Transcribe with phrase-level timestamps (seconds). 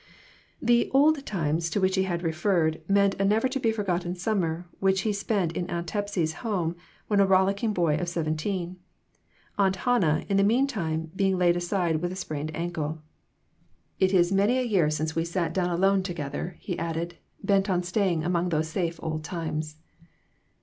[0.59, 4.65] The "old times" to which he had referred meant a never to be forgotten summer
[4.79, 8.77] which he spent in Aunt Hepsy's home when a rollicking boy of seventeen;
[9.59, 13.03] Aunt Hannah in the mean time being laid aside with a sprained ankle."
[13.99, 16.15] It is many a year since we sat down alone MORAL EVOLUTION.
[16.23, 19.75] 137 together," he added, bent on staying among those safe old times.